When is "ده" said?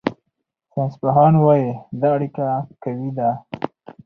3.17-3.29